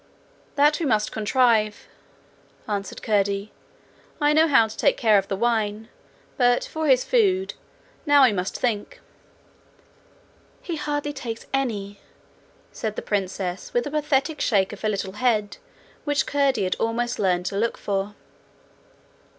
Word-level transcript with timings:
'That 0.55 0.79
we 0.79 0.85
must 0.87 1.11
contrive,' 1.11 1.85
answered 2.67 3.03
Curdie. 3.03 3.51
'I 4.19 4.33
know 4.33 4.47
how 4.47 4.65
to 4.67 4.75
take 4.75 4.97
care 4.97 5.19
of 5.19 5.27
the 5.27 5.35
wine; 5.35 5.89
but 6.37 6.63
for 6.65 6.87
his 6.87 7.03
food 7.03 7.53
now 8.07 8.23
we 8.23 8.33
must 8.33 8.57
think.' 8.57 8.99
'He 10.63 10.73
takes 10.77 10.85
hardly 10.85 11.15
any,' 11.53 11.99
said 12.71 12.95
the 12.95 13.03
princess, 13.03 13.75
with 13.75 13.85
a 13.85 13.91
pathetic 13.91 14.41
shake 14.41 14.73
of 14.73 14.81
her 14.81 14.89
little 14.89 15.13
head 15.13 15.57
which 16.03 16.25
Curdie 16.25 16.63
had 16.63 16.73
almost 16.79 17.19
learned 17.19 17.45
to 17.45 17.55
look 17.59 17.77
for. 17.77 18.15